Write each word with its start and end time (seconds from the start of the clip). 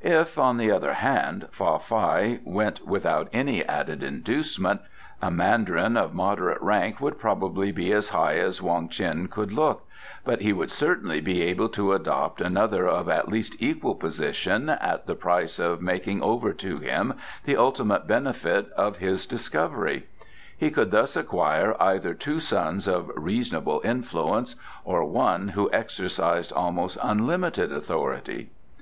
If, 0.00 0.38
on 0.38 0.56
the 0.56 0.70
other 0.70 0.94
hand, 0.94 1.46
Fa 1.50 1.78
Fai 1.78 2.38
went 2.42 2.86
without 2.86 3.28
any 3.34 3.62
added 3.62 4.02
inducement, 4.02 4.80
a 5.20 5.30
mandarin 5.30 5.94
of 5.94 6.14
moderate 6.14 6.62
rank 6.62 7.02
would 7.02 7.18
probably 7.18 7.70
be 7.70 7.92
as 7.92 8.08
high 8.08 8.38
as 8.38 8.62
Wong 8.62 8.88
Ts'in 8.90 9.28
could 9.28 9.52
look, 9.52 9.86
but 10.24 10.40
he 10.40 10.54
would 10.54 10.70
certainly 10.70 11.20
be 11.20 11.42
able 11.42 11.68
to 11.68 11.92
adopt 11.92 12.40
another 12.40 12.88
of 12.88 13.10
at 13.10 13.28
least 13.28 13.56
equal 13.60 13.94
position, 13.94 14.70
at 14.70 15.06
the 15.06 15.14
price 15.14 15.58
of 15.58 15.82
making 15.82 16.22
over 16.22 16.54
to 16.54 16.78
him 16.78 17.12
the 17.44 17.58
ultimate 17.58 18.06
benefit 18.06 18.70
of 18.70 18.96
his 18.96 19.26
discovery. 19.26 20.06
He 20.56 20.70
could 20.70 20.92
thus 20.92 21.14
acquire 21.14 21.76
either 21.78 22.14
two 22.14 22.40
sons 22.40 22.86
of 22.88 23.10
reasonable 23.14 23.82
influence, 23.84 24.54
or 24.86 25.04
one 25.04 25.48
who 25.48 25.68
exercised 25.74 26.54
almost 26.54 26.96
unlimited 27.02 27.70
authority. 27.70 28.48